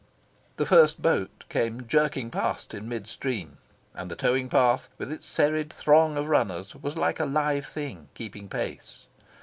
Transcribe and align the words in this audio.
The 0.57 0.65
first 0.65 0.99
boat 0.99 1.43
came 1.47 1.87
jerking 1.87 2.31
past 2.31 2.73
in 2.73 2.89
mid 2.89 3.05
stream; 3.05 3.59
and 3.93 4.09
the 4.09 4.15
towing 4.15 4.49
path, 4.49 4.89
with 4.97 5.11
its 5.11 5.27
serried 5.27 5.71
throng 5.71 6.17
of 6.17 6.27
runners, 6.27 6.73
was 6.73 6.97
like 6.97 7.19
a 7.19 7.25
live 7.25 7.67
thing, 7.67 8.09
keeping 8.15 8.49
pace. 8.49 9.05